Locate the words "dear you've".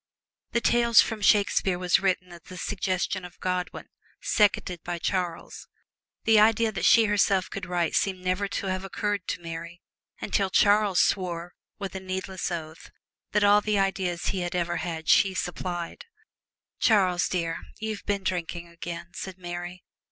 17.29-18.03